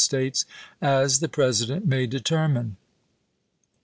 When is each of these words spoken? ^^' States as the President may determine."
^^' 0.01 0.03
States 0.03 0.47
as 0.81 1.19
the 1.19 1.29
President 1.29 1.85
may 1.85 2.07
determine." 2.07 2.75